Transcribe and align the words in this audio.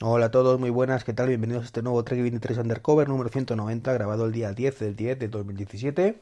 Hola 0.00 0.26
a 0.26 0.30
todos, 0.32 0.58
muy 0.58 0.70
buenas, 0.70 1.04
¿qué 1.04 1.12
tal? 1.12 1.28
Bienvenidos 1.28 1.62
a 1.62 1.66
este 1.66 1.80
nuevo 1.80 2.02
Trek 2.02 2.20
23 2.20 2.58
Undercover 2.58 3.08
número 3.08 3.30
190, 3.30 3.92
grabado 3.92 4.24
el 4.24 4.32
día 4.32 4.52
10 4.52 4.80
del 4.80 4.96
10 4.96 5.20
de 5.20 5.28
2017, 5.28 6.20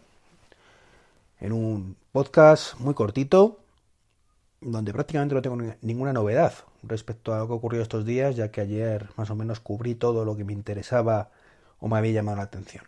en 1.41 1.53
un 1.55 1.97
podcast 2.13 2.79
muy 2.81 2.93
cortito, 2.93 3.61
donde 4.61 4.93
prácticamente 4.93 5.35
no 5.35 5.41
tengo 5.41 5.57
ninguna 5.81 6.13
novedad 6.13 6.53
respecto 6.83 7.33
a 7.33 7.39
lo 7.39 7.47
que 7.47 7.55
ocurrió 7.55 7.81
estos 7.81 8.05
días, 8.05 8.37
ya 8.37 8.51
que 8.51 8.61
ayer 8.61 9.09
más 9.17 9.31
o 9.31 9.37
menos 9.37 9.59
cubrí 9.59 9.95
todo 9.95 10.27
lo 10.27 10.37
que 10.37 10.45
me 10.45 10.53
interesaba 10.53 11.31
o 11.81 11.89
me 11.89 11.97
había 11.97 12.13
llamado 12.13 12.37
la 12.37 12.43
atención. 12.43 12.85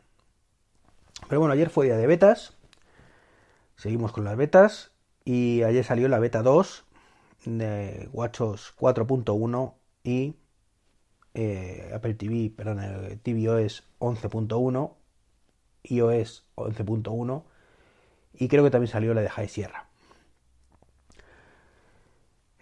Pero 1.31 1.41
bueno, 1.41 1.55
ayer 1.55 1.71
fue 1.71 1.87
día 1.87 1.97
de 1.97 2.07
betas, 2.07 2.53
seguimos 3.77 4.13
con 4.13 4.25
las 4.25 4.37
betas, 4.37 4.93
y 5.25 5.63
ayer 5.63 5.83
salió 5.83 6.09
la 6.09 6.19
beta 6.19 6.43
2 6.43 6.85
de 7.47 8.11
WatchOS 8.13 8.75
4.1 8.77 9.73
y 10.05 10.37
eh, 11.35 11.91
Apple 11.93 12.15
TV, 12.15 12.51
perdón, 12.57 12.81
el 12.81 13.19
tvOS 13.19 13.85
11.1, 13.99 14.93
iOS 15.85 16.45
11.1 16.57 17.43
y 18.35 18.49
creo 18.49 18.65
que 18.65 18.71
también 18.71 18.91
salió 18.91 19.15
la 19.15 19.21
de 19.21 19.29
High 19.29 19.49
Sierra. 19.49 19.89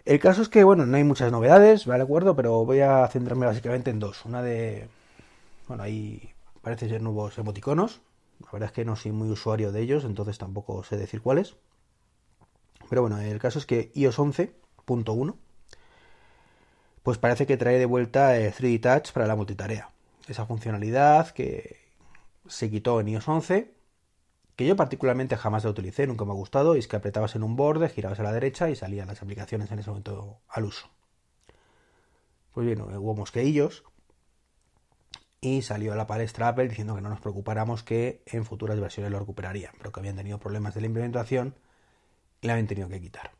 El 0.05 0.19
caso 0.19 0.41
es 0.41 0.49
que, 0.49 0.63
bueno, 0.63 0.85
no 0.85 0.97
hay 0.97 1.03
muchas 1.03 1.31
novedades, 1.31 1.85
¿vale? 1.85 2.03
acuerdo, 2.03 2.35
pero 2.35 2.65
voy 2.65 2.81
a 2.81 3.07
centrarme 3.07 3.45
básicamente 3.45 3.89
en 3.89 3.99
dos. 3.99 4.25
Una 4.25 4.41
de, 4.41 4.89
bueno, 5.67 5.83
ahí 5.83 6.33
parece 6.61 6.89
ser 6.89 7.01
nuevos 7.01 7.37
emoticonos. 7.37 8.01
La 8.41 8.51
verdad 8.51 8.67
es 8.67 8.73
que 8.73 8.83
no 8.83 8.97
soy 8.97 9.13
muy 9.13 9.29
usuario 9.29 9.71
de 9.71 9.81
ellos, 9.81 10.03
entonces 10.03 10.37
tampoco 10.37 10.83
sé 10.83 10.97
decir 10.97 11.21
cuáles. 11.21 11.55
Pero 12.89 13.01
bueno, 13.01 13.17
el 13.19 13.39
caso 13.39 13.59
es 13.59 13.65
que 13.65 13.91
iOS 13.95 14.19
11.1 14.19 15.35
pues 17.03 17.17
parece 17.17 17.45
que 17.45 17.57
trae 17.57 17.77
de 17.77 17.85
vuelta 17.85 18.37
el 18.37 18.53
3D 18.53 18.81
Touch 18.81 19.11
para 19.11 19.27
la 19.27 19.35
multitarea. 19.35 19.89
Esa 20.27 20.45
funcionalidad 20.45 21.31
que 21.31 21.83
se 22.47 22.71
quitó 22.71 22.99
en 23.01 23.09
iOS 23.09 23.27
11, 23.27 23.73
que 24.55 24.65
yo 24.65 24.75
particularmente 24.75 25.35
jamás 25.35 25.65
la 25.65 25.71
utilicé, 25.71 26.07
nunca 26.07 26.23
me 26.25 26.31
ha 26.31 26.35
gustado, 26.35 26.75
y 26.75 26.79
es 26.79 26.87
que 26.87 26.95
apretabas 26.95 27.35
en 27.35 27.43
un 27.43 27.55
borde, 27.57 27.89
girabas 27.89 28.19
a 28.19 28.23
la 28.23 28.31
derecha 28.31 28.69
y 28.69 28.75
salían 28.75 29.07
las 29.07 29.21
aplicaciones 29.21 29.69
en 29.71 29.79
ese 29.79 29.89
momento 29.89 30.39
al 30.47 30.63
uso. 30.63 30.89
Pues 32.53 32.65
bien, 32.65 32.81
hubo 32.81 33.15
mosqueillos 33.15 33.83
y 35.41 35.61
salió 35.63 35.91
a 35.91 35.95
la 35.97 36.07
palestra 36.07 36.47
Apple 36.47 36.69
diciendo 36.69 36.95
que 36.95 37.01
no 37.01 37.09
nos 37.09 37.19
preocupáramos 37.19 37.83
que 37.83 38.21
en 38.27 38.45
futuras 38.45 38.79
versiones 38.79 39.11
lo 39.11 39.19
recuperarían, 39.19 39.73
pero 39.77 39.91
que 39.91 39.99
habían 39.99 40.15
tenido 40.15 40.39
problemas 40.39 40.73
de 40.73 40.81
la 40.81 40.87
implementación 40.87 41.55
y 42.39 42.47
la 42.47 42.53
habían 42.53 42.67
tenido 42.67 42.87
que 42.87 43.01
quitar. 43.01 43.31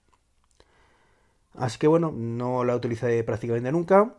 Así 1.55 1.77
que 1.77 1.87
bueno, 1.87 2.11
no 2.11 2.63
la 2.63 2.75
utilicé 2.75 3.23
prácticamente 3.23 3.71
nunca. 3.71 4.15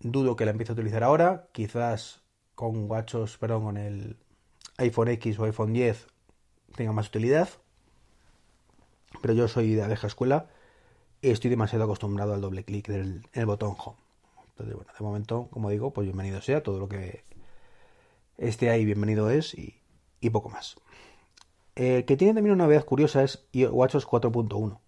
Dudo 0.00 0.36
que 0.36 0.44
la 0.44 0.52
empiece 0.52 0.72
a 0.72 0.74
utilizar 0.74 1.02
ahora. 1.02 1.48
Quizás 1.52 2.22
con 2.54 2.90
WatchOS, 2.90 3.38
perdón, 3.38 3.64
con 3.64 3.76
el 3.76 4.16
iPhone 4.78 5.08
X 5.08 5.38
o 5.38 5.44
iPhone 5.44 5.72
10 5.72 6.06
tenga 6.74 6.92
más 6.92 7.08
utilidad. 7.08 7.48
Pero 9.22 9.34
yo 9.34 9.48
soy 9.48 9.74
de 9.74 9.86
vieja 9.86 10.06
escuela 10.06 10.48
y 11.20 11.30
estoy 11.30 11.50
demasiado 11.50 11.84
acostumbrado 11.84 12.34
al 12.34 12.40
doble 12.40 12.64
clic 12.64 12.88
en 12.88 13.24
el 13.32 13.46
botón 13.46 13.74
Home. 13.78 13.98
Entonces, 14.50 14.74
bueno, 14.74 14.92
de 14.98 15.04
momento, 15.04 15.48
como 15.50 15.70
digo, 15.70 15.92
pues 15.92 16.06
bienvenido 16.06 16.40
sea 16.40 16.62
todo 16.62 16.78
lo 16.78 16.88
que 16.88 17.24
esté 18.38 18.70
ahí, 18.70 18.84
bienvenido 18.84 19.30
es 19.30 19.54
y, 19.54 19.80
poco 20.30 20.48
más. 20.48 20.76
El 21.74 22.04
que 22.04 22.16
tiene 22.16 22.34
también 22.34 22.54
una 22.54 22.64
novedad 22.64 22.84
curiosa 22.84 23.22
es 23.22 23.46
WatchOS 23.54 24.06
4.1. 24.06 24.80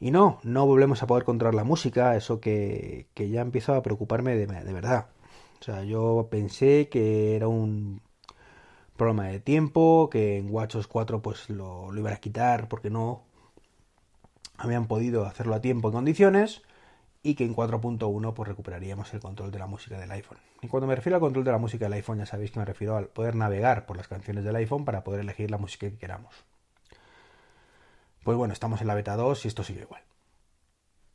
Y 0.00 0.10
no, 0.10 0.40
no 0.42 0.66
volvemos 0.66 1.02
a 1.02 1.06
poder 1.06 1.24
controlar 1.24 1.54
la 1.54 1.64
música, 1.64 2.16
eso 2.16 2.40
que, 2.40 3.06
ya 3.14 3.42
empieza 3.42 3.76
a 3.76 3.82
preocuparme 3.82 4.34
de, 4.34 4.46
verdad. 4.72 5.08
O 5.60 5.64
sea, 5.64 5.84
yo 5.84 6.28
pensé 6.30 6.88
que 6.88 7.36
era 7.36 7.48
un 7.48 8.00
problema 8.96 9.26
de 9.26 9.40
tiempo, 9.40 10.08
que 10.10 10.38
en 10.38 10.50
WatchOS 10.50 10.86
4 10.86 11.22
pues 11.22 11.50
lo, 11.50 11.92
lo 11.92 12.00
iban 12.00 12.14
a 12.14 12.16
quitar 12.16 12.68
porque 12.68 12.90
no 12.90 13.22
habían 14.56 14.86
podido 14.86 15.26
hacerlo 15.26 15.54
a 15.54 15.60
tiempo 15.60 15.88
en 15.88 15.94
condiciones 15.94 16.62
y 17.22 17.34
que 17.34 17.44
en 17.44 17.54
4.1 17.54 18.34
pues 18.34 18.48
recuperaríamos 18.48 19.12
el 19.14 19.20
control 19.20 19.50
de 19.50 19.58
la 19.58 19.66
música 19.66 19.98
del 19.98 20.10
iPhone. 20.12 20.38
Y 20.62 20.68
cuando 20.68 20.86
me 20.86 20.96
refiero 20.96 21.16
al 21.16 21.20
control 21.20 21.44
de 21.44 21.52
la 21.52 21.58
música 21.58 21.86
del 21.86 21.94
iPhone 21.94 22.18
ya 22.18 22.26
sabéis 22.26 22.50
que 22.50 22.58
me 22.58 22.64
refiero 22.64 22.96
al 22.96 23.06
poder 23.06 23.34
navegar 23.34 23.86
por 23.86 23.96
las 23.96 24.08
canciones 24.08 24.44
del 24.44 24.56
iPhone 24.56 24.84
para 24.84 25.04
poder 25.04 25.20
elegir 25.20 25.50
la 25.50 25.58
música 25.58 25.88
que 25.90 25.98
queramos. 25.98 26.34
Pues 28.22 28.36
bueno, 28.36 28.52
estamos 28.52 28.80
en 28.80 28.86
la 28.86 28.94
beta 28.94 29.16
2 29.16 29.44
y 29.44 29.48
esto 29.48 29.64
sigue 29.64 29.82
igual. 29.82 30.02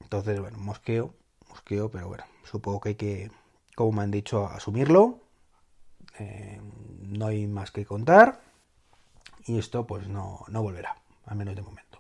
Entonces, 0.01 0.39
bueno, 0.39 0.57
mosqueo, 0.57 1.13
mosqueo, 1.49 1.89
pero 1.89 2.07
bueno, 2.07 2.23
supongo 2.43 2.79
que 2.79 2.89
hay 2.89 2.95
que, 2.95 3.31
como 3.75 3.91
me 3.91 4.03
han 4.03 4.11
dicho, 4.11 4.47
asumirlo. 4.47 5.19
Eh, 6.19 6.59
no 7.01 7.27
hay 7.27 7.47
más 7.47 7.71
que 7.71 7.85
contar. 7.85 8.41
Y 9.45 9.59
esto 9.59 9.85
pues 9.85 10.07
no, 10.07 10.43
no 10.47 10.63
volverá, 10.63 10.97
al 11.25 11.37
menos 11.37 11.55
de 11.55 11.61
momento. 11.61 11.99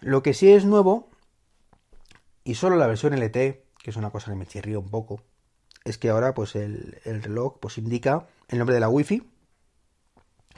Lo 0.00 0.22
que 0.22 0.34
sí 0.34 0.52
es 0.52 0.64
nuevo, 0.64 1.08
y 2.44 2.54
solo 2.54 2.76
la 2.76 2.86
versión 2.86 3.14
LT, 3.14 3.32
que 3.32 3.90
es 3.90 3.96
una 3.96 4.10
cosa 4.10 4.30
que 4.30 4.36
me 4.36 4.46
chirría 4.46 4.78
un 4.78 4.90
poco, 4.90 5.22
es 5.84 5.96
que 5.96 6.10
ahora 6.10 6.34
pues 6.34 6.54
el, 6.54 7.00
el 7.04 7.22
reloj 7.22 7.58
pues 7.58 7.78
indica 7.78 8.28
el 8.48 8.58
nombre 8.58 8.74
de 8.74 8.80
la 8.80 8.90
wifi 8.90 9.26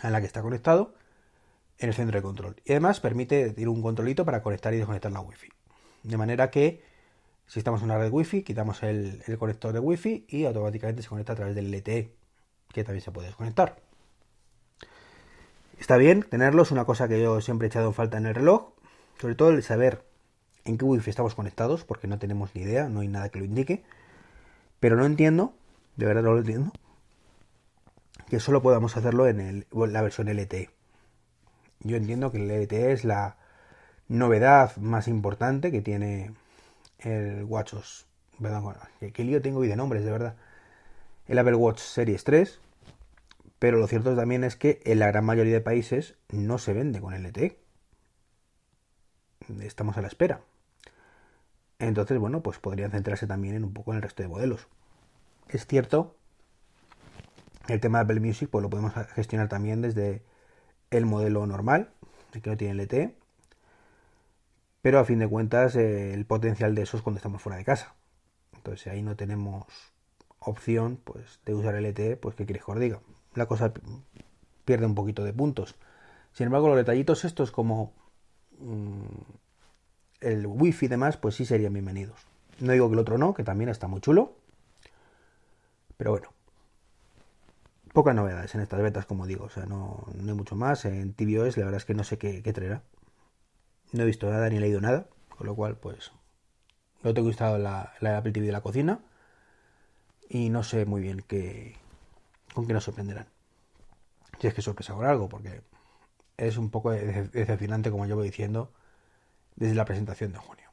a 0.02 0.10
la 0.10 0.20
que 0.20 0.26
está 0.26 0.42
conectado 0.42 0.94
en 1.80 1.88
el 1.88 1.94
centro 1.94 2.18
de 2.18 2.22
control. 2.22 2.56
Y 2.64 2.72
además 2.72 3.00
permite 3.00 3.54
ir 3.56 3.68
un 3.68 3.82
controlito 3.82 4.24
para 4.24 4.42
conectar 4.42 4.72
y 4.74 4.76
desconectar 4.76 5.10
la 5.10 5.20
wifi. 5.20 5.48
De 6.02 6.16
manera 6.16 6.50
que 6.50 6.82
si 7.46 7.58
estamos 7.58 7.80
en 7.80 7.86
una 7.86 7.98
red 7.98 8.12
wifi, 8.12 8.42
quitamos 8.42 8.82
el, 8.82 9.22
conector 9.38 9.72
de 9.72 9.80
wifi 9.80 10.26
y 10.28 10.44
automáticamente 10.44 11.02
se 11.02 11.08
conecta 11.08 11.32
a 11.32 11.36
través 11.36 11.54
del 11.54 11.72
LTE, 11.72 12.14
que 12.72 12.84
también 12.84 13.02
se 13.02 13.10
puede 13.10 13.28
desconectar. 13.28 13.80
Está 15.78 15.96
bien 15.96 16.22
tenerlo, 16.22 16.62
es 16.62 16.70
una 16.70 16.84
cosa 16.84 17.08
que 17.08 17.20
yo 17.20 17.40
siempre 17.40 17.66
he 17.66 17.70
echado 17.70 17.88
en 17.88 17.94
falta 17.94 18.18
en 18.18 18.26
el 18.26 18.34
reloj, 18.34 18.74
sobre 19.18 19.34
todo 19.34 19.48
el 19.48 19.62
saber 19.62 20.04
en 20.66 20.76
qué 20.76 20.84
wifi 20.84 21.08
estamos 21.08 21.34
conectados, 21.34 21.84
porque 21.84 22.06
no 22.06 22.18
tenemos 22.18 22.54
ni 22.54 22.62
idea, 22.62 22.90
no 22.90 23.00
hay 23.00 23.08
nada 23.08 23.30
que 23.30 23.38
lo 23.38 23.46
indique. 23.46 23.82
Pero 24.78 24.96
no 24.96 25.06
entiendo, 25.06 25.54
de 25.96 26.06
verdad 26.06 26.22
no 26.22 26.34
lo 26.34 26.40
entiendo, 26.40 26.72
que 28.28 28.38
solo 28.38 28.60
podamos 28.60 28.96
hacerlo 28.98 29.26
en 29.26 29.66
la 29.72 30.02
versión 30.02 30.28
LTE. 30.28 30.79
Yo 31.80 31.96
entiendo 31.96 32.30
que 32.30 32.38
el 32.38 32.50
LTE 32.50 32.92
es 32.92 33.04
la 33.04 33.36
novedad 34.08 34.76
más 34.76 35.08
importante 35.08 35.70
que 35.70 35.80
tiene 35.80 36.32
el 36.98 37.44
WatchOS. 37.44 38.06
Perdón, 38.40 38.74
qué 39.12 39.24
lío 39.24 39.40
tengo 39.42 39.60
hoy 39.60 39.68
de 39.68 39.76
nombres, 39.76 40.04
de 40.04 40.10
verdad. 40.10 40.36
El 41.26 41.38
Apple 41.38 41.54
Watch 41.54 41.78
Series 41.80 42.24
3. 42.24 42.60
Pero 43.58 43.78
lo 43.78 43.86
cierto 43.86 44.16
también 44.16 44.42
es 44.44 44.56
que 44.56 44.80
en 44.84 44.98
la 44.98 45.06
gran 45.08 45.24
mayoría 45.24 45.52
de 45.54 45.60
países 45.60 46.16
no 46.30 46.58
se 46.58 46.72
vende 46.72 47.00
con 47.00 47.14
LTE. 47.14 47.58
Estamos 49.60 49.96
a 49.96 50.02
la 50.02 50.08
espera. 50.08 50.40
Entonces, 51.78 52.18
bueno, 52.18 52.42
pues 52.42 52.58
podrían 52.58 52.90
centrarse 52.90 53.26
también 53.26 53.54
en 53.54 53.64
un 53.64 53.72
poco 53.72 53.92
en 53.92 53.96
el 53.96 54.02
resto 54.02 54.22
de 54.22 54.28
modelos. 54.28 54.66
Es 55.48 55.66
cierto, 55.66 56.14
el 57.68 57.80
tema 57.80 57.98
de 57.98 58.04
Apple 58.04 58.20
Music 58.20 58.48
pues 58.50 58.62
lo 58.62 58.70
podemos 58.70 58.92
gestionar 59.14 59.48
también 59.48 59.82
desde 59.82 60.22
el 60.90 61.06
modelo 61.06 61.46
normal, 61.46 61.90
el 62.34 62.42
que 62.42 62.50
no 62.50 62.56
tiene 62.56 62.82
LTE, 62.82 63.14
pero 64.82 64.98
a 64.98 65.04
fin 65.04 65.18
de 65.18 65.28
cuentas 65.28 65.76
eh, 65.76 66.14
el 66.14 66.24
potencial 66.24 66.74
de 66.74 66.82
eso 66.82 66.96
es 66.96 67.02
cuando 67.02 67.18
estamos 67.18 67.42
fuera 67.42 67.58
de 67.58 67.64
casa. 67.64 67.94
Entonces 68.54 68.86
ahí 68.88 69.02
no 69.02 69.16
tenemos 69.16 69.66
opción 70.38 70.98
pues 71.04 71.40
de 71.44 71.54
usar 71.54 71.74
LTE, 71.74 72.16
pues 72.16 72.34
qué 72.34 72.46
quieres 72.46 72.64
que 72.64 72.72
os 72.72 72.80
diga. 72.80 73.00
La 73.34 73.46
cosa 73.46 73.72
pierde 74.64 74.86
un 74.86 74.94
poquito 74.94 75.24
de 75.24 75.32
puntos. 75.32 75.76
Sin 76.32 76.46
embargo, 76.46 76.68
los 76.68 76.76
detallitos 76.76 77.24
estos 77.24 77.50
como 77.50 77.92
mm, 78.58 79.04
el 80.20 80.46
wifi 80.46 80.86
y 80.86 80.88
demás, 80.88 81.16
pues 81.16 81.34
sí 81.34 81.44
serían 81.44 81.72
bienvenidos. 81.72 82.26
No 82.58 82.72
digo 82.72 82.88
que 82.88 82.94
el 82.94 83.00
otro 83.00 83.18
no, 83.18 83.34
que 83.34 83.44
también 83.44 83.70
está 83.70 83.88
muy 83.88 84.00
chulo. 84.00 84.34
Pero 85.96 86.12
bueno, 86.12 86.32
pocas 87.92 88.14
novedades 88.14 88.54
en 88.54 88.60
estas 88.60 88.80
betas, 88.82 89.06
como 89.06 89.26
digo, 89.26 89.44
o 89.44 89.50
sea, 89.50 89.66
no, 89.66 90.06
hay 90.14 90.34
mucho 90.34 90.56
más. 90.56 90.84
En 90.84 91.14
tvOS 91.14 91.56
la 91.56 91.64
verdad 91.64 91.78
es 91.78 91.84
que 91.84 91.94
no 91.94 92.04
sé 92.04 92.18
qué, 92.18 92.40
traerá. 92.52 92.82
No 93.92 94.02
he 94.02 94.06
visto 94.06 94.30
nada 94.30 94.48
ni 94.48 94.56
he 94.56 94.60
leído 94.60 94.80
nada, 94.80 95.08
con 95.36 95.46
lo 95.46 95.54
cual, 95.54 95.76
pues, 95.76 96.12
no 97.02 97.14
tengo 97.14 97.28
instalado 97.28 97.58
la, 97.58 97.92
la 98.00 98.18
Apple 98.18 98.32
TV 98.32 98.46
de 98.46 98.52
la 98.52 98.60
cocina 98.60 99.00
y 100.28 100.48
no 100.50 100.62
sé 100.62 100.86
muy 100.86 101.00
bien 101.00 101.24
qué, 101.26 101.76
con 102.54 102.66
qué 102.66 102.72
nos 102.72 102.84
sorprenderán. 102.84 103.26
Si 104.38 104.46
es 104.46 104.54
que 104.54 104.62
sorpresa 104.62 104.94
con 104.94 105.04
algo, 105.04 105.28
porque 105.28 105.62
es 106.36 106.56
un 106.56 106.70
poco 106.70 106.92
decepcionante, 106.92 107.90
como 107.90 108.06
voy 108.06 108.28
diciendo, 108.28 108.72
desde 109.56 109.74
la 109.74 109.84
presentación 109.84 110.32
de 110.32 110.38
junio. 110.38 110.70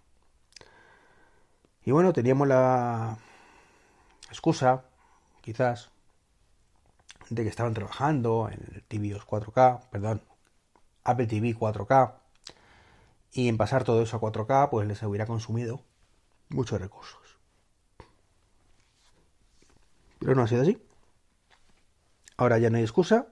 Y 1.84 1.92
bueno, 1.92 2.14
teníamos 2.14 2.48
la 2.48 3.18
excusa, 4.30 4.86
quizás, 5.42 5.92
de 7.30 7.44
que 7.44 7.50
estaban 7.50 7.74
trabajando 7.74 8.50
en 8.52 8.60
el 8.74 8.84
tvOS 8.84 9.26
4K, 9.26 9.90
perdón, 9.90 10.22
Apple 11.04 11.28
TV 11.28 11.56
4K, 11.56 12.14
y 13.34 13.50
en 13.50 13.58
pasar 13.58 13.84
todo 13.84 14.02
eso 14.02 14.18
a 14.18 14.22
4K, 14.22 14.70
pues 14.70 14.88
les 14.88 15.02
hubiera 15.04 15.26
consumido 15.26 15.82
muchos 16.50 16.80
recursos. 16.80 17.38
Pero 20.20 20.36
no 20.36 20.44
ha 20.44 20.48
sido 20.48 20.64
así. 20.64 20.82
Ahora 22.38 22.58
ya 22.58 22.70
no 22.70 22.78
hay 22.78 22.84
excusa 22.84 23.28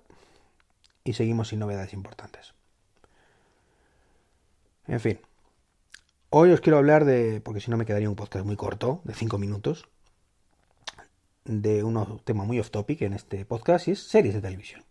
y 1.04 1.14
seguimos 1.14 1.50
sin 1.50 1.60
novedades 1.60 1.94
importantes. 1.94 2.54
En 4.88 5.00
fin. 5.00 5.20
Hoy 6.30 6.52
os 6.52 6.62
quiero 6.62 6.78
hablar 6.78 7.06
de, 7.06 7.42
porque 7.42 7.62
si 7.62 7.72
no 7.72 7.78
me 7.78 7.86
quedaría 7.86 8.10
un 8.10 8.16
podcast 8.16 8.46
muy 8.46 8.56
corto, 8.56 9.02
de 9.04 9.14
5 9.14 9.38
minutos, 9.38 9.88
de 11.46 11.84
un 11.84 12.20
tema 12.24 12.44
muy 12.44 12.60
off 12.60 12.72
topic 12.72 13.04
en 13.04 13.14
este 13.14 13.46
podcast 13.46 13.88
y 13.88 13.92
es 13.92 14.08
series 14.08 14.34
de 14.34 14.42
televisión. 14.42 14.84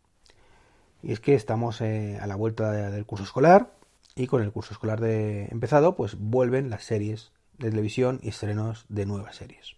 Y 1.02 1.12
es 1.12 1.20
que 1.20 1.34
estamos 1.34 1.80
eh, 1.80 2.18
a 2.20 2.26
la 2.26 2.36
vuelta 2.36 2.70
del 2.90 3.04
curso 3.04 3.24
escolar 3.24 3.74
y 4.14 4.26
con 4.26 4.42
el 4.42 4.52
curso 4.52 4.72
escolar 4.72 5.00
de 5.00 5.46
empezado 5.50 5.96
pues 5.96 6.16
vuelven 6.18 6.70
las 6.70 6.84
series 6.84 7.32
de 7.58 7.70
televisión 7.70 8.20
y 8.22 8.28
estrenos 8.28 8.86
de 8.88 9.04
nuevas 9.04 9.36
series. 9.36 9.76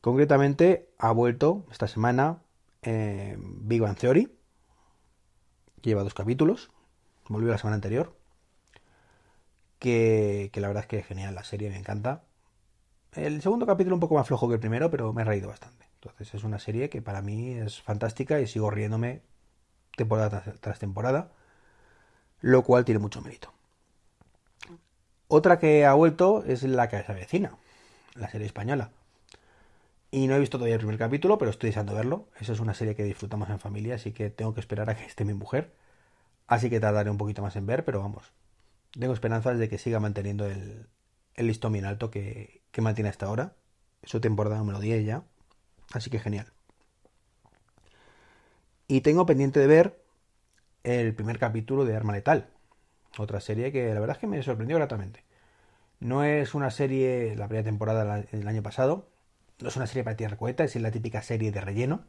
Concretamente 0.00 0.88
ha 0.98 1.12
vuelto 1.12 1.64
esta 1.70 1.86
semana 1.86 2.42
eh, 2.82 3.36
Big 3.38 3.80
Bang 3.80 3.96
Theory, 3.96 4.34
lleva 5.82 6.02
dos 6.02 6.14
capítulos, 6.14 6.70
volvió 7.28 7.50
la 7.50 7.58
semana 7.58 7.76
anterior, 7.76 8.16
que, 9.78 10.50
que 10.52 10.60
la 10.60 10.68
verdad 10.68 10.82
es 10.82 10.88
que 10.88 10.98
es 10.98 11.06
genial 11.06 11.34
la 11.34 11.44
serie, 11.44 11.70
me 11.70 11.76
encanta. 11.76 12.24
El 13.14 13.42
segundo 13.42 13.66
capítulo 13.66 13.94
un 13.96 14.00
poco 14.00 14.14
más 14.14 14.26
flojo 14.26 14.48
que 14.48 14.54
el 14.54 14.60
primero, 14.60 14.90
pero 14.90 15.12
me 15.12 15.20
he 15.20 15.24
reído 15.24 15.48
bastante. 15.48 15.84
Entonces 15.96 16.34
es 16.34 16.44
una 16.44 16.58
serie 16.58 16.88
que 16.88 17.02
para 17.02 17.20
mí 17.20 17.52
es 17.52 17.82
fantástica 17.82 18.40
y 18.40 18.46
sigo 18.46 18.70
riéndome 18.70 19.20
temporada 19.96 20.42
tras 20.60 20.78
temporada, 20.78 21.30
lo 22.40 22.62
cual 22.64 22.86
tiene 22.86 23.00
mucho 23.00 23.20
mérito. 23.20 23.52
Otra 25.28 25.58
que 25.58 25.84
ha 25.84 25.92
vuelto 25.92 26.42
es 26.46 26.62
la 26.62 26.88
que 26.88 27.02
se 27.02 27.12
avecina, 27.12 27.58
la 28.14 28.30
serie 28.30 28.46
española. 28.46 28.90
Y 30.10 30.26
no 30.26 30.34
he 30.34 30.40
visto 30.40 30.56
todavía 30.56 30.74
el 30.74 30.80
primer 30.80 30.98
capítulo, 30.98 31.36
pero 31.36 31.50
estoy 31.50 31.68
deseando 31.68 31.94
verlo. 31.94 32.28
Esa 32.40 32.52
es 32.52 32.60
una 32.60 32.74
serie 32.74 32.94
que 32.94 33.04
disfrutamos 33.04 33.50
en 33.50 33.58
familia, 33.58 33.96
así 33.96 34.12
que 34.12 34.30
tengo 34.30 34.54
que 34.54 34.60
esperar 34.60 34.88
a 34.88 34.96
que 34.96 35.04
esté 35.04 35.26
mi 35.26 35.34
mujer. 35.34 35.74
Así 36.46 36.70
que 36.70 36.80
tardaré 36.80 37.10
un 37.10 37.18
poquito 37.18 37.42
más 37.42 37.56
en 37.56 37.66
ver, 37.66 37.84
pero 37.84 38.00
vamos. 38.00 38.32
Tengo 38.98 39.12
esperanzas 39.12 39.58
de 39.58 39.68
que 39.68 39.78
siga 39.78 40.00
manteniendo 40.00 40.46
el, 40.46 40.86
el 41.34 41.46
listón 41.46 41.72
bien 41.72 41.86
alto 41.86 42.10
que, 42.10 42.61
que 42.72 42.80
mantiene 42.80 43.10
hasta 43.10 43.26
ahora. 43.26 43.54
Su 44.02 44.20
temporada 44.20 44.58
número 44.58 44.80
10 44.80 45.06
ya. 45.06 45.22
Así 45.92 46.10
que 46.10 46.18
genial. 46.18 46.52
Y 48.88 49.02
tengo 49.02 49.24
pendiente 49.24 49.60
de 49.60 49.66
ver 49.68 50.02
el 50.82 51.14
primer 51.14 51.38
capítulo 51.38 51.84
de 51.84 51.94
Arma 51.94 52.12
Letal. 52.12 52.50
Otra 53.18 53.40
serie 53.40 53.70
que 53.70 53.94
la 53.94 54.00
verdad 54.00 54.16
es 54.16 54.20
que 54.20 54.26
me 54.26 54.42
sorprendió 54.42 54.76
gratamente. 54.76 55.24
No 56.00 56.24
es 56.24 56.54
una 56.54 56.70
serie, 56.70 57.36
la 57.36 57.46
primera 57.46 57.64
temporada 57.64 58.22
del 58.22 58.48
año 58.48 58.62
pasado, 58.62 59.08
no 59.60 59.68
es 59.68 59.76
una 59.76 59.86
serie 59.86 60.02
para 60.02 60.16
tirar 60.16 60.36
coheta, 60.36 60.64
es 60.64 60.74
la 60.76 60.90
típica 60.90 61.22
serie 61.22 61.52
de 61.52 61.60
relleno. 61.60 62.04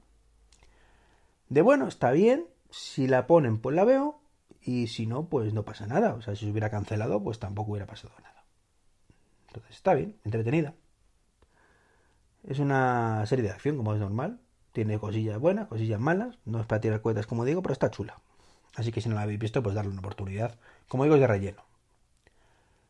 De 1.49 1.61
bueno, 1.61 1.87
está 1.87 2.11
bien, 2.11 2.47
si 2.71 3.05
la 3.05 3.27
ponen 3.27 3.59
pues 3.59 3.75
la 3.75 3.83
veo, 3.83 4.19
y 4.61 4.87
si 4.87 5.05
no, 5.05 5.27
pues 5.29 5.53
no 5.53 5.63
pasa 5.63 5.85
nada. 5.85 6.15
O 6.15 6.21
sea, 6.21 6.35
si 6.35 6.45
se 6.45 6.51
hubiera 6.51 6.69
cancelado, 6.69 7.21
pues 7.21 7.37
tampoco 7.37 7.71
hubiera 7.71 7.85
pasado 7.85 8.15
nada. 8.23 8.32
Entonces 9.53 9.75
está 9.75 9.93
bien, 9.93 10.17
entretenida. 10.23 10.73
Es 12.43 12.57
una 12.57 13.23
serie 13.27 13.43
de 13.43 13.51
acción, 13.51 13.77
como 13.77 13.93
es 13.93 13.99
normal. 13.99 14.39
Tiene 14.71 14.97
cosillas 14.97 15.39
buenas, 15.39 15.67
cosillas 15.67 15.99
malas. 15.99 16.39
No 16.45 16.59
es 16.59 16.65
para 16.65 16.81
tirar 16.81 17.01
cohetes, 17.01 17.27
como 17.27 17.45
digo, 17.45 17.61
pero 17.61 17.73
está 17.73 17.91
chula. 17.91 18.19
Así 18.75 18.91
que 18.91 18.99
si 18.99 19.09
no 19.09 19.15
la 19.15 19.21
habéis 19.21 19.37
visto, 19.37 19.61
pues 19.61 19.75
darle 19.75 19.91
una 19.91 19.99
oportunidad. 19.99 20.57
Como 20.87 21.03
digo, 21.03 21.15
es 21.15 21.21
de 21.21 21.27
relleno. 21.27 21.63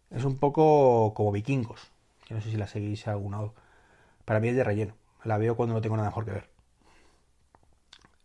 Es 0.10 0.24
un 0.24 0.38
poco 0.38 1.14
como 1.14 1.34
vikingos. 1.34 1.92
no 2.30 2.40
sé 2.40 2.50
si 2.52 2.56
la 2.56 2.68
seguís 2.68 3.08
alguna. 3.10 3.42
Para 4.24 4.40
mí 4.40 4.48
es 4.48 4.56
de 4.56 4.64
relleno. 4.64 4.96
La 5.26 5.38
veo 5.38 5.58
cuando 5.58 5.76
no 5.76 5.82
tengo 5.82 5.98
nada 5.98 6.08
mejor 6.08 6.24
que 6.24 6.32
ver. 6.32 6.50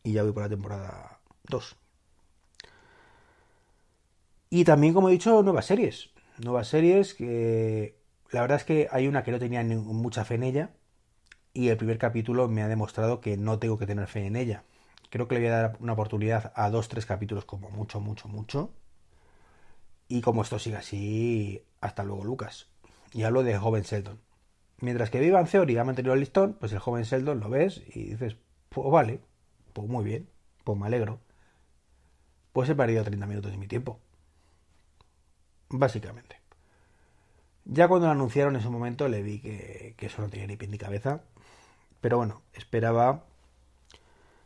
Y 0.05 0.13
ya 0.13 0.23
voy 0.23 0.31
por 0.31 0.45
la 0.45 0.49
temporada 0.49 1.19
2. 1.49 1.77
Y 4.51 4.65
también, 4.65 4.95
como 4.95 5.09
he 5.09 5.13
dicho, 5.13 5.43
nuevas 5.43 5.67
series. 5.67 6.11
Nuevas 6.39 6.69
series 6.69 7.15
que 7.15 7.98
la 8.31 8.43
verdad 8.43 8.59
es 8.59 8.65
que 8.65 8.89
hay 8.91 9.09
una 9.09 9.23
que 9.23 9.31
no 9.31 9.39
tenía 9.39 9.63
mucha 9.65 10.25
fe 10.25 10.35
en 10.35 10.43
ella. 10.43 10.71
Y 11.55 11.69
el 11.69 11.77
primer 11.77 11.99
capítulo 11.99 12.49
me 12.49 12.63
ha 12.63 12.69
demostrado 12.69 13.21
que 13.21 13.37
no 13.37 13.59
tengo 13.59 13.79
que 13.79 13.87
tener 13.87 14.07
fe 14.07 14.27
en 14.27 14.37
ella. 14.37 14.65
Creo 15.11 15.27
que 15.27 15.35
le 15.35 15.41
voy 15.41 15.49
a 15.49 15.63
dar 15.63 15.77
una 15.81 15.95
oportunidad 15.95 16.53
a 16.55 16.71
dos, 16.71 16.89
tres 16.89 17.07
capítulos 17.07 17.45
como 17.45 17.71
mucho, 17.71 18.01
mucho, 18.01 18.29
mucho. 18.29 18.71
Y 20.09 20.21
como 20.21 20.43
esto 20.43 20.59
sigue 20.59 20.77
así, 20.77 21.65
hasta 21.81 22.05
luego 22.05 22.25
Lucas. 22.25 22.69
Y 23.13 23.23
hablo 23.23 23.43
de 23.43 23.59
Joven 23.59 23.83
Sheldon. 23.83 24.21
Mientras 24.81 25.11
que 25.11 25.21
Vivan 25.21 25.47
Theory 25.47 25.77
ha 25.79 25.85
mantenido 25.85 26.15
el 26.15 26.21
listón, 26.21 26.55
pues 26.55 26.73
el 26.73 26.79
Joven 26.79 27.05
Sheldon 27.05 27.41
lo 27.41 27.49
ves 27.49 27.83
y 27.95 28.11
dices, 28.11 28.37
pues 28.69 28.91
vale, 28.91 29.21
pues 29.73 29.89
muy 29.89 30.05
bien, 30.05 30.29
pues 30.65 30.79
me 30.79 30.87
alegro. 30.87 31.21
Pues 32.53 32.69
he 32.69 32.75
perdido 32.75 33.05
30 33.05 33.27
minutos 33.27 33.51
de 33.51 33.59
mi 33.59 33.67
tiempo. 33.67 34.01
Básicamente. 35.71 36.38
Ya 37.71 37.87
cuando 37.87 38.07
lo 38.07 38.13
anunciaron 38.13 38.55
en 38.55 38.61
ese 38.61 38.71
momento 38.71 39.09
le 39.09 39.23
vi 39.23 39.41
que, 39.41 39.95
eso 39.99 40.23
no 40.23 40.31
tenía 40.31 40.47
ni 40.47 40.57
pie 40.57 40.69
ni 40.69 40.79
cabeza. 40.79 41.21
Pero 42.01 42.17
bueno, 42.17 42.41
esperaba 42.55 43.25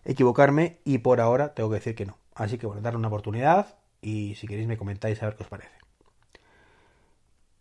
equivocarme 0.05 0.79
y 0.85 0.99
por 0.99 1.21
ahora 1.21 1.55
tengo 1.55 1.71
que 1.71 1.77
decir 1.77 1.95
que 1.95 2.05
no. 2.05 2.19
Así 2.35 2.59
que 2.59 2.67
bueno, 2.67 2.83
darle 2.83 2.99
una 2.99 3.09
oportunidad 3.09 3.77
y 4.01 4.35
si 4.35 4.49
queréis 4.49 4.67
me 4.67 4.77
comentáis 4.77 5.23
a 5.23 5.27
ver 5.27 5.37
qué 5.37 5.45
os 5.45 5.49
parece. 5.49 5.71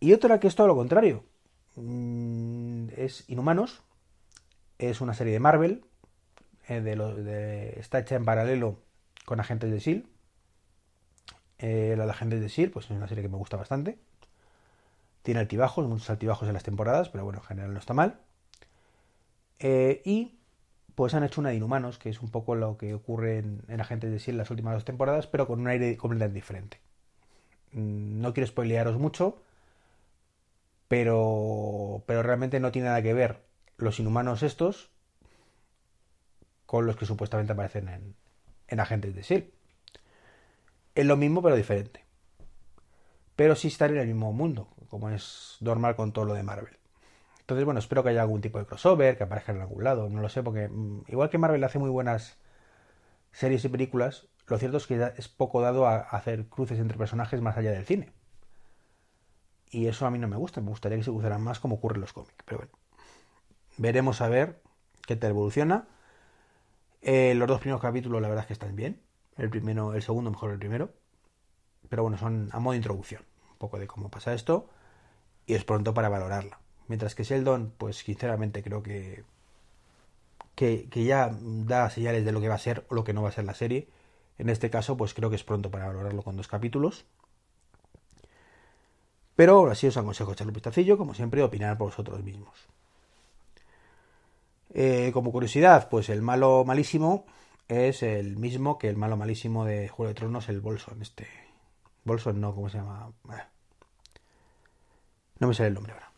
Y 0.00 0.12
otra 0.12 0.40
que 0.40 0.48
es 0.48 0.56
todo 0.56 0.66
lo 0.66 0.74
contrario. 0.74 1.24
Mm, 1.76 2.88
es 2.96 3.28
Inhumanos. 3.28 3.82
Es 4.78 5.00
una 5.00 5.14
serie 5.14 5.32
de 5.32 5.40
Marvel. 5.40 5.84
Eh, 6.68 7.76
está 7.78 8.00
hecha 8.00 8.16
en 8.16 8.24
paralelo 8.24 8.80
con 9.24 9.38
Agentes 9.38 9.70
de 9.70 9.76
S.H.I.E.L.D. 9.76 10.08
Eh, 11.58 11.94
la 11.96 12.04
de 12.04 12.10
Agentes 12.10 12.40
de 12.40 12.46
S.H.I.E.L.D. 12.46 12.72
pues 12.72 12.86
es 12.86 12.90
una 12.90 13.06
serie 13.06 13.22
que 13.22 13.28
me 13.28 13.36
gusta 13.36 13.56
bastante. 13.56 13.98
Tiene 15.22 15.40
altibajos, 15.40 15.86
muchos 15.86 16.10
altibajos 16.10 16.48
en 16.48 16.54
las 16.54 16.64
temporadas, 16.64 17.08
pero 17.08 17.24
bueno, 17.24 17.40
en 17.40 17.44
general 17.44 17.72
no 17.72 17.78
está 17.78 17.94
mal. 17.94 18.20
Eh, 19.60 20.02
y 20.04 20.38
pues 20.94 21.14
han 21.14 21.24
hecho 21.24 21.40
una 21.40 21.50
de 21.50 21.56
Inhumanos, 21.56 21.98
que 21.98 22.10
es 22.10 22.20
un 22.20 22.30
poco 22.30 22.54
lo 22.54 22.76
que 22.76 22.94
ocurre 22.94 23.38
en, 23.38 23.80
Agentes 23.80 24.10
de 24.10 24.16
S.H.I.E.L.D. 24.16 24.38
las 24.38 24.50
últimas 24.50 24.74
dos 24.74 24.84
temporadas, 24.84 25.26
pero 25.26 25.46
con 25.46 25.60
un 25.60 25.68
aire 25.68 25.96
completamente 25.96 26.34
diferente. 26.34 26.80
Mm, 27.72 28.20
no 28.20 28.34
quiero 28.34 28.46
spoilearos 28.46 28.98
mucho, 28.98 29.42
pero, 30.88 32.02
pero 32.06 32.22
realmente 32.22 32.60
no 32.60 32.72
tiene 32.72 32.88
nada 32.88 33.02
que 33.02 33.14
ver 33.14 33.42
los 33.78 33.98
Inhumanos 34.00 34.42
estos 34.42 34.90
con 36.66 36.86
los 36.86 36.96
que 36.96 37.06
supuestamente 37.06 37.52
aparecen 37.52 37.88
en, 37.88 38.14
en 38.68 38.80
Agentes 38.80 39.14
de 39.14 39.20
S.H.I.E.L.D. 39.20 39.52
Es 40.94 41.06
lo 41.06 41.16
mismo, 41.16 41.42
pero 41.42 41.56
diferente. 41.56 42.04
Pero 43.36 43.56
sí 43.56 43.68
están 43.68 43.92
en 43.92 43.98
el 43.98 44.06
mismo 44.08 44.32
mundo, 44.32 44.68
como 44.92 45.08
es 45.08 45.56
normal 45.60 45.96
con 45.96 46.12
todo 46.12 46.26
lo 46.26 46.34
de 46.34 46.42
Marvel. 46.42 46.76
Entonces, 47.40 47.64
bueno, 47.64 47.80
espero 47.80 48.02
que 48.02 48.10
haya 48.10 48.20
algún 48.20 48.42
tipo 48.42 48.58
de 48.58 48.66
crossover, 48.66 49.16
que 49.16 49.24
aparezca 49.24 49.50
en 49.50 49.62
algún 49.62 49.82
lado, 49.84 50.10
no 50.10 50.20
lo 50.20 50.28
sé, 50.28 50.42
porque 50.42 50.68
mm, 50.68 51.04
igual 51.08 51.30
que 51.30 51.38
Marvel 51.38 51.64
hace 51.64 51.78
muy 51.78 51.88
buenas 51.88 52.36
series 53.32 53.64
y 53.64 53.70
películas, 53.70 54.28
lo 54.46 54.58
cierto 54.58 54.76
es 54.76 54.86
que 54.86 55.14
es 55.16 55.28
poco 55.28 55.62
dado 55.62 55.86
a 55.86 55.96
hacer 55.96 56.44
cruces 56.46 56.78
entre 56.78 56.98
personajes 56.98 57.40
más 57.40 57.56
allá 57.56 57.70
del 57.72 57.86
cine. 57.86 58.12
Y 59.70 59.86
eso 59.86 60.04
a 60.04 60.10
mí 60.10 60.18
no 60.18 60.28
me 60.28 60.36
gusta, 60.36 60.60
me 60.60 60.68
gustaría 60.68 60.98
que 60.98 61.04
se 61.04 61.10
cruzaran 61.10 61.40
más 61.40 61.58
como 61.58 61.76
ocurre 61.76 61.94
en 61.94 62.02
los 62.02 62.12
cómics. 62.12 62.34
Pero 62.44 62.58
bueno, 62.58 62.72
veremos 63.78 64.20
a 64.20 64.28
ver 64.28 64.60
qué 65.06 65.16
te 65.16 65.26
evoluciona. 65.26 65.88
Eh, 67.00 67.34
los 67.34 67.48
dos 67.48 67.60
primeros 67.60 67.80
capítulos 67.80 68.20
la 68.20 68.28
verdad 68.28 68.42
es 68.42 68.48
que 68.48 68.52
están 68.52 68.76
bien. 68.76 69.00
El 69.38 69.48
primero, 69.48 69.94
el 69.94 70.02
segundo 70.02 70.30
mejor 70.30 70.50
el 70.50 70.58
primero. 70.58 70.90
Pero 71.88 72.02
bueno, 72.02 72.18
son 72.18 72.50
a 72.52 72.60
modo 72.60 72.72
de 72.72 72.76
introducción. 72.76 73.22
Un 73.52 73.56
poco 73.56 73.78
de 73.78 73.86
cómo 73.86 74.10
pasa 74.10 74.34
esto. 74.34 74.68
Y 75.46 75.54
es 75.54 75.64
pronto 75.64 75.94
para 75.94 76.08
valorarla. 76.08 76.60
Mientras 76.88 77.14
que 77.14 77.24
Sheldon, 77.24 77.72
pues 77.78 77.96
sinceramente 77.98 78.62
creo 78.62 78.82
que, 78.82 79.24
que, 80.54 80.88
ya 81.04 81.30
da 81.40 81.90
señales 81.90 82.24
de 82.24 82.32
lo 82.32 82.40
que 82.40 82.48
va 82.48 82.54
a 82.56 82.58
ser 82.58 82.84
o 82.88 82.94
lo 82.94 83.04
que 83.04 83.12
no 83.12 83.22
va 83.22 83.30
a 83.30 83.32
ser 83.32 83.44
la 83.44 83.54
serie. 83.54 83.88
En 84.38 84.48
este 84.48 84.70
caso, 84.70 84.96
pues 84.96 85.14
creo 85.14 85.30
que 85.30 85.36
es 85.36 85.44
pronto 85.44 85.70
para 85.70 85.86
valorarlo 85.86 86.22
con 86.22 86.36
dos 86.36 86.48
capítulos. 86.48 87.04
Pero 89.36 89.56
ahora 89.56 89.74
sí 89.74 89.86
os 89.86 89.96
aconsejo 89.96 90.32
echarle 90.32 90.50
un 90.50 90.54
vistacillo, 90.54 90.98
como 90.98 91.14
siempre, 91.14 91.42
opinar 91.42 91.78
por 91.78 91.88
vosotros 91.88 92.22
mismos. 92.22 92.68
Eh, 94.74 95.10
como 95.12 95.32
curiosidad, 95.32 95.88
pues 95.88 96.08
el 96.08 96.22
malo 96.22 96.64
malísimo 96.64 97.26
es 97.68 98.02
el 98.02 98.36
mismo 98.36 98.78
que 98.78 98.88
el 98.88 98.96
malo 98.96 99.16
malísimo 99.16 99.64
de 99.64 99.88
Juego 99.88 100.08
de 100.08 100.14
Tronos, 100.14 100.48
el 100.48 100.60
Bolson. 100.60 101.02
Este. 101.02 101.26
Bolson 102.04 102.40
no, 102.40 102.54
¿cómo 102.54 102.68
se 102.68 102.78
llama? 102.78 103.12
No 105.42 105.48
me 105.48 105.54
sale 105.54 105.70
el 105.70 105.74
nombre 105.74 105.92
ahora 105.92 106.12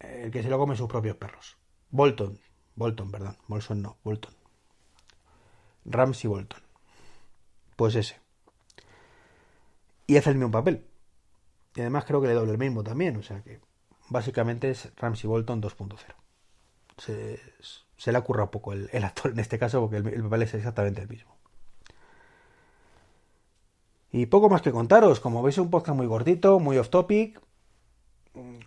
el 0.00 0.30
que 0.30 0.42
se 0.42 0.48
lo 0.48 0.58
come 0.58 0.76
sus 0.76 0.88
propios 0.88 1.16
perros. 1.16 1.56
Bolton, 1.90 2.38
Bolton, 2.74 3.10
perdón, 3.10 3.36
Bolson 3.46 3.82
no, 3.82 3.96
Bolton. 4.02 4.34
Ramsey 5.84 6.28
Bolton. 6.28 6.60
Pues 7.76 7.94
ese. 7.94 8.18
Y 10.06 10.16
hace 10.16 10.30
el 10.30 10.36
mismo 10.36 10.50
papel. 10.50 10.84
Y 11.74 11.80
además 11.80 12.04
creo 12.04 12.20
que 12.20 12.28
le 12.28 12.34
doble 12.34 12.52
el 12.52 12.58
mismo 12.58 12.82
también, 12.82 13.16
o 13.16 13.22
sea 13.22 13.42
que 13.42 13.60
básicamente 14.08 14.70
es 14.70 14.92
Ramsey 14.96 15.28
Bolton 15.28 15.62
2.0. 15.62 15.98
se, 16.98 17.40
se 17.96 18.12
le 18.12 18.18
ha 18.18 18.22
currado 18.22 18.50
poco 18.50 18.72
el, 18.72 19.04
actor 19.04 19.30
en 19.30 19.38
este 19.38 19.58
caso 19.58 19.80
porque 19.80 19.96
el 19.96 20.22
papel 20.22 20.42
es 20.42 20.54
exactamente 20.54 21.02
el 21.02 21.08
mismo. 21.08 21.35
Y 24.12 24.26
poco 24.26 24.48
más 24.48 24.62
que 24.62 24.70
contaros, 24.70 25.20
como 25.20 25.42
veis 25.42 25.58
un 25.58 25.70
podcast 25.70 25.96
muy 25.96 26.06
gordito, 26.06 26.60
muy 26.60 26.78
off 26.78 26.90
topic, 26.90 27.40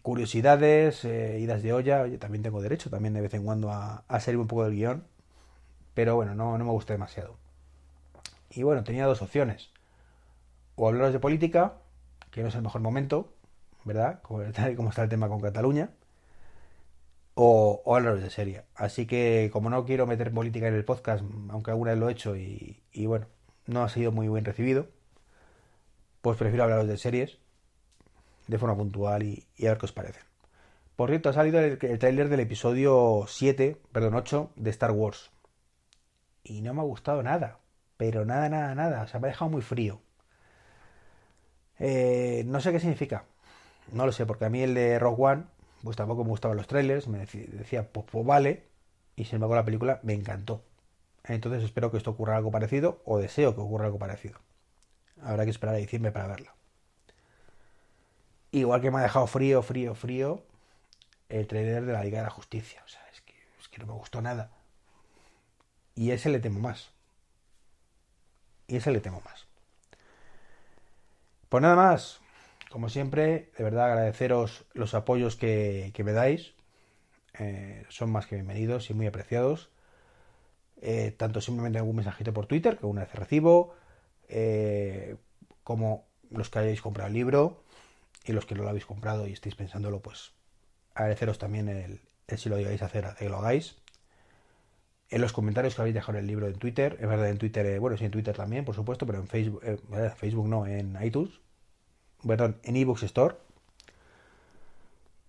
curiosidades, 0.02 1.06
eh, 1.06 1.40
idas 1.40 1.64
de 1.64 1.74
olla, 1.74 2.08
yo 2.08 2.20
también 2.20 2.44
tengo 2.44 2.62
derecho 2.62 2.90
también 2.90 3.14
de 3.14 3.22
vez 3.22 3.34
en 3.34 3.44
cuando 3.44 3.72
a, 3.72 4.04
a 4.08 4.22
un 4.32 4.48
poco 4.48 4.64
del 4.64 4.74
guion, 4.74 5.06
pero 5.94 6.16
bueno, 6.16 6.36
no, 6.36 6.58
no 6.58 6.66
me 6.66 6.72
gusta 6.72 6.94
demasiado. 6.94 7.38
Y 8.50 8.64
bueno, 8.64 8.84
tenía 8.84 9.06
dos 9.06 9.22
opciones, 9.22 9.72
o 10.76 10.88
hablaros 10.88 11.14
de 11.14 11.20
política, 11.20 11.76
que 12.32 12.42
no 12.42 12.50
es 12.50 12.56
el 12.56 12.64
mejor 12.64 12.82
momento, 12.82 13.34
¿verdad? 13.86 14.22
Como, 14.22 14.42
está 14.44 15.04
el 15.04 15.10
tema 15.10 15.30
con 15.30 15.40
Cataluña, 15.40 15.92
o, 17.36 17.82
hablaros 17.96 18.22
de 18.22 18.30
serie. 18.30 18.64
Así 18.76 19.06
que 19.06 19.50
como 19.54 19.70
no 19.70 19.86
quiero 19.86 20.06
meter 20.08 20.34
política 20.34 20.68
en 20.68 20.76
el 20.76 20.86
podcast, 20.86 21.24
aunque 21.50 21.72
alguna 21.72 21.92
vez 21.92 22.00
lo 22.00 22.10
he 22.10 22.12
hecho 22.12 22.36
y 22.36 22.82
bueno, 23.06 23.28
no 23.68 23.84
ha 23.84 23.90
sido 23.90 24.12
muy 24.12 24.28
bien 24.28 24.46
recibido, 24.46 24.88
pues 26.22 26.38
prefiero 26.38 26.64
hablaros 26.64 26.88
de 26.88 26.98
series 26.98 27.38
de 28.48 28.58
forma 28.58 28.76
puntual 28.76 29.24
y, 29.24 29.46
y, 29.58 29.68
a 29.68 29.70
ver 29.70 29.78
qué 29.78 29.86
os 29.86 29.92
parece. 29.92 30.22
Por 30.96 31.10
cierto, 31.10 31.30
ha 31.30 31.34
salido 31.34 31.60
el, 31.60 31.78
el 31.82 32.00
tráiler 32.00 32.30
del 32.30 32.42
episodio 32.42 33.26
7, 33.28 33.78
perdón, 33.92 34.16
8 34.16 34.52
de 34.56 34.70
Star 34.72 34.92
Wars. 34.92 35.32
Y 36.44 36.62
no 36.62 36.74
me 36.74 36.82
ha 36.82 36.84
gustado 36.84 37.22
nada. 37.24 37.60
Pero 37.98 38.26
nada, 38.26 38.50
nada, 38.50 38.76
nada. 38.76 39.04
O 39.04 39.08
sea, 39.08 39.20
me 39.20 39.28
ha 39.28 39.32
dejado 39.32 39.52
muy 39.52 39.62
frío. 39.62 40.02
Eh, 41.80 42.44
no 42.46 42.60
sé 42.60 42.72
qué 42.72 42.80
significa. 42.80 43.26
No 43.92 44.06
lo 44.06 44.12
sé, 44.12 44.26
porque 44.26 44.46
a 44.46 44.50
mí 44.50 44.62
el 44.62 44.74
de 44.74 45.00
Rogue 45.00 45.24
One, 45.24 45.44
pues 45.84 45.98
tampoco 45.98 46.24
me 46.24 46.32
gustaban 46.32 46.58
los 46.58 46.68
trailers. 46.68 47.08
Me 47.08 47.20
decía, 47.20 47.92
pues, 47.92 48.06
pues 48.12 48.26
vale. 48.26 48.64
Y 49.16 49.26
sin 49.26 49.36
embargo 49.36 49.56
la 49.56 49.66
película 49.66 50.00
me 50.04 50.14
encantó. 50.14 50.64
Entonces 51.24 51.64
espero 51.64 51.92
que 51.92 51.98
esto 51.98 52.12
ocurra 52.12 52.38
algo 52.38 52.52
parecido 52.52 53.02
o 53.06 53.20
deseo 53.20 53.56
que 53.56 53.62
ocurra 53.62 53.86
algo 53.86 54.00
parecido. 54.00 54.40
Habrá 55.24 55.44
que 55.46 55.52
esperar 55.52 55.76
a 55.76 55.80
diciembre 55.80 56.12
para 56.12 56.28
verla. 56.28 56.54
Igual 58.52 58.82
que 58.82 58.92
me 58.92 59.00
ha 59.00 59.04
dejado 59.04 59.28
frío, 59.28 59.62
frío, 59.62 59.96
frío 59.96 60.44
el 61.30 61.48
trailer 61.48 61.86
de 61.86 61.94
la 61.94 62.04
Liga 62.04 62.20
de 62.20 62.26
la 62.26 62.32
Justicia. 62.32 62.82
O 62.84 62.88
sea, 62.88 63.02
es 63.14 63.22
que, 63.22 63.36
es 63.60 63.70
que 63.70 63.80
no 63.80 63.86
me 63.86 63.94
gustó 63.94 64.22
nada. 64.22 64.52
Y 65.96 66.12
ese 66.12 66.30
le 66.30 66.40
temo 66.40 66.60
más. 66.60 66.92
Y 68.68 68.78
ese 68.78 68.92
le 68.92 69.00
temo 69.00 69.22
más. 69.22 69.46
Pues 71.48 71.62
nada 71.62 71.76
más. 71.76 72.20
Como 72.70 72.90
siempre, 72.90 73.52
de 73.58 73.64
verdad 73.64 73.86
agradeceros 73.86 74.66
los 74.74 74.94
apoyos 74.94 75.36
que, 75.36 75.92
que 75.94 76.04
me 76.04 76.12
dais. 76.12 76.54
Eh, 77.40 77.86
son 77.90 78.12
más 78.12 78.28
que 78.28 78.36
bienvenidos 78.36 78.90
y 78.90 78.94
muy 78.94 79.08
apreciados. 79.08 79.70
Eh, 80.82 81.12
tanto 81.18 81.42
simplemente 81.42 81.80
algún 81.80 81.96
mensajito 81.96 82.34
por 82.34 82.46
Twitter, 82.46 82.78
que 82.78 82.86
una 82.86 83.02
vez 83.02 83.14
recibo, 83.14 83.76
eh, 84.30 85.18
como 85.64 86.08
los 86.30 86.50
que 86.50 86.60
hayáis 86.60 86.82
comprado 86.82 87.08
el 87.08 87.14
libro 87.14 87.64
y 88.26 88.34
los 88.34 88.46
que 88.46 88.56
no 88.56 88.64
lo 88.64 88.70
habéis 88.70 88.86
comprado 88.86 89.28
y 89.28 89.34
estáis 89.34 89.56
pensándolo, 89.56 90.02
pues 90.02 90.34
agradeceros 90.94 91.40
también 91.40 91.68
el, 91.70 92.02
si 92.38 92.50
lo 92.50 92.58
llegáis 92.58 92.82
a 92.82 92.86
hacer, 92.86 93.08
que 93.18 93.30
lo 93.30 93.38
hagáis. 93.38 93.78
En 95.10 95.22
los 95.22 95.34
comentarios 95.34 95.74
que 95.74 95.82
habéis 95.82 95.96
dejado 95.96 96.20
el 96.20 96.28
libro 96.28 96.48
en 96.48 96.54
Twitter, 96.60 96.98
es 97.00 97.08
verdad, 97.08 97.30
en 97.30 97.40
Twitter, 97.40 97.66
eh, 97.66 97.80
bueno, 97.80 97.98
sí, 97.98 98.06
en 98.06 98.12
Twitter 98.12 98.36
también, 98.36 98.64
por 98.64 98.76
supuesto, 98.76 99.08
pero 99.08 99.18
en 99.18 99.28
Facebook, 99.28 99.62
eh, 99.64 100.12
Facebook 100.16 100.48
no, 100.48 100.68
en 100.68 100.98
iTunes, 101.04 101.40
perdón, 102.26 102.60
en 102.64 102.76
eBooks 102.76 103.04
Store. 103.04 103.36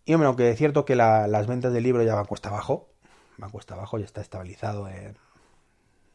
Y 0.04 0.12
hombre, 0.12 0.26
aunque 0.26 0.50
es 0.50 0.59
cierto 0.59 0.85
que 0.85 0.97
la, 0.97 1.26
las 1.28 1.47
ventas 1.47 1.73
del 1.73 1.85
libro 1.85 2.02
ya 2.02 2.14
van 2.14 2.26
cuesta 2.26 2.50
abajo, 2.50 2.90
van 3.38 3.50
cuesta 3.50 3.75
abajo, 3.75 3.99
ya 3.99 4.04
está 4.04 4.21
estabilizado 4.21 4.88
en 4.88 5.16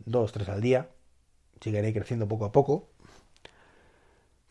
2, 0.06 0.32
3 0.32 0.50
al 0.50 0.62
día, 0.62 0.90
seguiré 1.62 1.94
creciendo 1.94 2.28
poco 2.28 2.46
a 2.46 2.52
poco. 2.52 2.90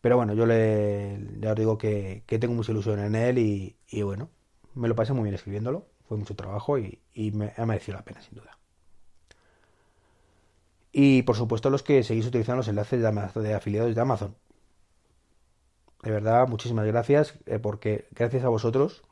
Pero 0.01 0.17
bueno, 0.17 0.35
yo 0.35 0.47
le, 0.47 1.19
ya 1.41 1.53
os 1.53 1.57
digo 1.57 1.79
que, 1.79 2.25
que, 2.27 2.39
tengo 2.39 2.55
mucha 2.55 2.73
ilusión 2.73 3.01
en 3.01 3.15
él 3.15 3.39
y, 3.39 3.77
y, 3.89 4.03
bueno, 4.03 4.29
me 4.75 4.89
lo 4.89 4.95
pasé 4.95 5.15
muy 5.15 5.25
bien 5.25 5.35
escribiéndolo, 5.35 5.87
fue 6.07 6.19
mucho 6.19 6.37
trabajo 6.37 6.79
y, 6.79 7.01
y 7.15 7.31
me 7.33 7.55
ha 7.57 7.65
merecido 7.65 7.97
la 7.97 8.05
pena, 8.05 8.21
sin 8.21 8.35
duda. 8.35 8.59
Y 10.97 11.23
por 11.23 11.37
supuesto 11.37 11.71
los 11.71 11.83
que 11.83 12.05
seguís 12.05 12.25
utilizando 12.25 12.59
los 12.59 12.69
enlaces 12.69 13.03
de, 13.03 13.55
afiliados 13.55 13.93
de 13.93 14.01
Amazon. 14.01 14.37
De 16.05 16.13
verdad, 16.13 16.47
muchísimas 16.47 16.87
gracias, 16.87 17.35
eh, 17.47 17.59
porque 17.59 18.07
gracias 18.13 18.45
a 18.45 18.49
vosotros 18.49 19.03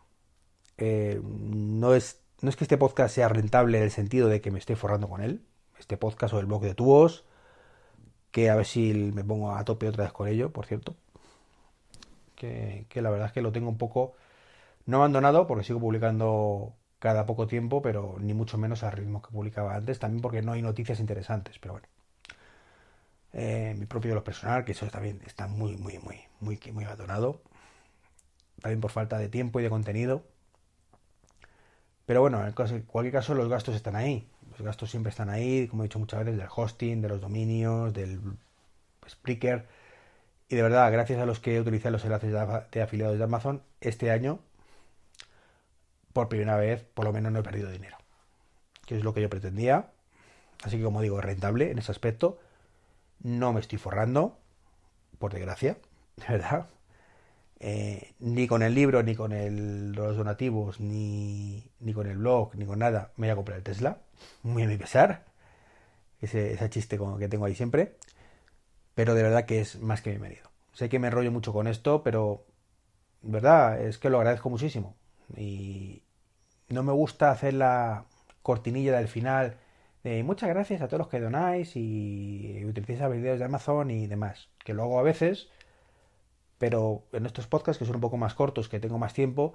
eh, 0.79 1.21
no, 1.25 1.95
es, 1.95 2.21
no 2.41 2.51
es 2.51 2.55
que 2.55 2.63
este 2.63 2.79
podcast 2.79 3.13
sea 3.13 3.29
rentable 3.29 3.79
en 3.79 3.85
el 3.85 3.91
sentido 3.91 4.29
de 4.29 4.41
que 4.41 4.53
me 4.53 4.61
esté 4.61 4.77
forrando 4.77 5.09
con 5.09 5.23
él, 5.23 5.45
este 5.81 5.97
podcast 5.97 6.33
o 6.35 6.39
el 6.39 6.47
blog 6.47 6.63
de 6.63 6.77
tuos, 6.77 7.25
que 8.33 8.51
a 8.51 8.57
ver 8.57 8.67
si 8.67 8.95
me 8.95 9.25
pongo 9.25 9.55
a 9.55 9.65
tope 9.65 9.89
otra 9.89 10.05
vez 10.05 10.12
con 10.12 10.29
ello, 10.29 10.53
por 10.53 10.67
cierto. 10.67 10.97
Que, 12.37 12.87
la 12.97 13.11
verdad 13.11 13.29
es 13.29 13.33
que 13.33 13.43
lo 13.43 13.53
tengo 13.53 13.69
un 13.69 13.79
poco 13.79 14.15
no 14.87 14.99
abandonado 14.99 15.47
porque 15.47 15.65
sigo 15.65 15.81
publicando 15.81 16.75
cada 16.99 17.27
poco 17.27 17.47
tiempo, 17.47 17.83
pero 17.83 18.17
ni 18.21 18.35
mucho 18.35 18.59
menos 18.59 18.83
al 18.85 18.93
ritmo 18.93 19.23
que 19.23 19.31
publicaba 19.31 19.77
antes, 19.77 19.99
también 20.01 20.23
porque 20.23 20.43
no 20.43 20.53
hay 20.53 20.62
noticias 20.62 21.01
interesantes, 21.01 21.59
pero 21.61 21.75
bueno. 21.75 21.89
Eh, 23.35 23.75
mi 23.79 23.87
propio 23.87 24.11
de 24.11 24.15
los 24.17 24.25
personal, 24.25 24.65
que 24.65 24.73
eso 24.73 24.87
también 24.89 25.21
está 25.27 25.47
muy, 25.47 25.77
muy, 25.77 25.99
muy, 25.99 26.21
muy, 26.41 26.59
muy 26.73 26.85
abandonado. 26.85 27.43
También 28.61 28.81
por 28.81 28.91
falta 28.91 29.19
de 29.19 29.29
tiempo 29.29 29.61
y 29.61 29.62
de 29.62 29.71
contenido. 29.71 30.25
Pero 32.12 32.21
bueno, 32.21 32.47
en 32.47 32.52
cualquier 32.83 33.11
caso 33.11 33.33
los 33.33 33.49
gastos 33.49 33.75
están 33.75 33.97
ahí. 33.97 34.28
Los 34.50 34.61
gastos 34.61 34.90
siempre 34.90 35.09
están 35.09 35.31
ahí, 35.31 35.66
como 35.66 35.83
he 35.83 35.87
dicho 35.87 35.99
muchas 35.99 36.21
veces, 36.21 36.37
del 36.37 36.49
hosting, 36.54 37.00
de 37.00 37.09
los 37.09 37.23
dominios, 37.23 37.95
del 37.95 38.21
Spreaker. 39.09 39.66
Y 40.47 40.57
de 40.57 40.62
verdad, 40.62 40.92
gracias 40.92 41.19
a 41.21 41.25
los 41.25 41.40
que 41.40 41.59
utilicé 41.59 41.90
los 41.90 42.04
enlaces 42.04 42.31
de 42.71 42.83
afiliados 42.83 43.16
de 43.16 43.25
Amazon, 43.25 43.62
este 43.81 44.11
año 44.11 44.40
por 46.12 46.28
primera 46.28 46.59
vez, 46.59 46.85
por 46.85 47.07
lo 47.07 47.14
menos 47.14 47.33
no 47.33 47.38
he 47.38 47.42
perdido 47.42 47.71
dinero. 47.71 47.97
Que 48.85 48.99
es 48.99 49.04
lo 49.04 49.14
que 49.14 49.23
yo 49.23 49.31
pretendía. 49.31 49.87
Así 50.64 50.76
que 50.76 50.85
como 50.85 51.00
digo, 51.00 51.19
rentable 51.23 51.71
en 51.71 51.78
ese 51.78 51.92
aspecto. 51.92 52.38
No 53.21 53.54
me 53.54 53.61
estoy 53.61 53.78
forrando, 53.78 54.37
por 55.19 55.33
desgracia, 55.33 55.78
de 56.16 56.26
verdad. 56.28 56.69
Eh, 57.64 58.14
ni 58.19 58.49
con 58.49 58.62
el 58.62 58.75
libro, 58.75 59.02
ni 59.04 59.14
con 59.14 59.33
el, 59.33 59.92
los 59.92 60.16
donativos, 60.16 60.81
ni, 60.81 61.71
ni, 61.81 61.92
con 61.92 62.09
el 62.09 62.19
blog, 62.19 62.57
ni 62.57 62.66
con 62.66 62.81
nada, 62.81 63.12
me 63.16 63.28
voy 63.28 63.33
a 63.33 63.37
comprar 63.37 63.59
el 63.59 63.64
Tesla. 63.64 63.99
Muy 64.42 64.64
a 64.64 64.66
mi 64.66 64.76
pesar. 64.76 65.25
Ese, 66.21 66.52
ese 66.52 66.71
chiste 66.71 66.99
que 67.19 67.28
tengo 67.28 67.45
ahí 67.45 67.54
siempre. 67.54 67.97
Pero 68.95 69.14
de 69.14 69.23
verdad 69.23 69.47
que 69.47 69.61
es 69.61 69.81
más 69.81 70.02
que 70.02 70.11
bienvenido. 70.11 70.50
Sé 70.73 70.88
que 70.88 70.99
me 70.99 71.09
enrollo 71.09 71.31
mucho 71.33 71.52
con 71.52 71.69
esto, 71.69 72.02
pero 72.02 72.45
verdad 73.23 73.81
es 73.81 73.99
que 73.99 74.11
lo 74.11 74.19
agradezco 74.19 74.50
muchísimo 74.50 74.97
y 75.37 76.02
no 76.69 76.83
me 76.83 76.92
gusta 76.92 77.31
hacer 77.31 77.54
la 77.54 78.07
cortinilla 78.42 78.97
del 78.97 79.09
final 79.09 79.57
muchas 80.25 80.49
gracias 80.49 80.83
a 80.83 80.88
todos 80.88 80.99
los 80.99 81.09
que 81.09 81.21
donáis 81.21 81.76
y 81.76 82.64
utilizáis 82.64 83.12
vídeos 83.12 83.38
de 83.38 83.45
Amazon 83.45 83.90
y 83.90 84.07
demás, 84.07 84.49
que 84.64 84.75
lo 84.75 84.83
hago 84.83 84.99
a 84.99 85.02
veces, 85.02 85.49
pero 86.62 87.09
en 87.11 87.26
estos 87.26 87.49
podcasts 87.49 87.76
que 87.76 87.85
son 87.85 87.97
un 87.97 88.00
poco 88.00 88.16
más 88.16 88.35
cortos, 88.35 88.69
que 88.69 88.78
tengo 88.78 88.97
más 88.97 89.14
tiempo, 89.14 89.54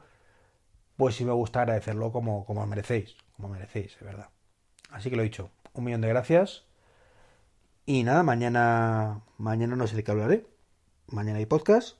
pues 0.97 1.15
sí 1.15 1.23
me 1.23 1.31
gusta 1.31 1.61
agradecerlo 1.61 2.11
como, 2.11 2.45
como 2.45 2.67
merecéis, 2.67 3.15
como 3.37 3.47
merecéis, 3.47 3.97
de 3.97 4.05
verdad. 4.05 4.29
Así 4.91 5.09
que 5.09 5.15
lo 5.15 5.21
he 5.21 5.23
dicho, 5.23 5.49
un 5.71 5.85
millón 5.85 6.01
de 6.01 6.09
gracias. 6.09 6.65
Y 7.85 8.03
nada, 8.03 8.23
mañana, 8.23 9.21
mañana 9.37 9.77
no 9.77 9.87
sé 9.87 9.95
de 9.95 10.03
qué 10.03 10.11
hablaré. 10.11 10.47
Mañana 11.07 11.37
hay 11.37 11.45
podcast. 11.45 11.95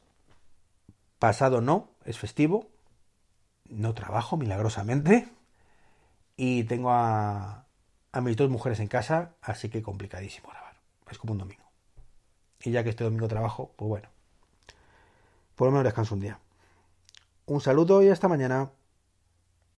Pasado 1.19 1.61
no, 1.61 1.89
es 2.03 2.19
festivo, 2.19 2.67
no 3.69 3.93
trabajo 3.93 4.35
milagrosamente 4.35 5.29
y 6.35 6.65
tengo 6.65 6.91
a, 6.91 7.65
a 8.11 8.19
mis 8.19 8.35
dos 8.35 8.49
mujeres 8.49 8.81
en 8.81 8.87
casa, 8.89 9.35
así 9.41 9.69
que 9.69 9.81
complicadísimo 9.81 10.49
grabar. 10.49 10.81
Es 11.09 11.17
como 11.17 11.31
un 11.31 11.39
domingo. 11.39 11.63
Y 12.61 12.71
ya 12.71 12.83
que 12.83 12.89
este 12.89 13.05
domingo 13.05 13.29
trabajo, 13.29 13.73
pues 13.77 13.87
bueno, 13.87 14.16
por 15.57 15.67
lo 15.67 15.71
menos 15.71 15.83
descanso 15.83 16.13
un 16.15 16.21
día. 16.21 16.39
Un 17.47 17.59
saludo 17.59 18.03
y 18.03 18.09
hasta 18.09 18.27
mañana. 18.27 18.69